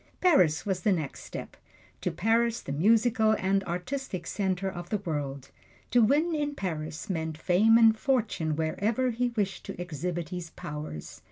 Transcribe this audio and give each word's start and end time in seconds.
Paris 0.19 0.65
was 0.65 0.79
the 0.79 0.91
next 0.91 1.21
step 1.23 1.55
to 2.01 2.09
Paris, 2.09 2.59
the 2.61 2.71
musical 2.71 3.33
and 3.37 3.63
artistic 3.65 4.25
center 4.25 4.67
of 4.67 4.89
the 4.89 4.97
world. 4.97 5.51
To 5.91 6.01
win 6.01 6.33
in 6.33 6.55
Paris 6.55 7.07
meant 7.07 7.37
fame 7.37 7.77
and 7.77 7.95
fortune 7.95 8.55
wherever 8.55 9.11
he 9.11 9.29
wished 9.29 9.63
to 9.65 9.79
exhibit 9.79 10.29
his 10.29 10.49
powers. 10.49 11.19